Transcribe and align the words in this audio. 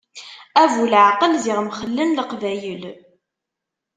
A 0.61 0.63
bu 0.71 0.83
leɛqel, 0.91 1.33
ziɣ 1.43 1.57
mxellen 1.63 2.15
Leqbayel. 2.19 2.83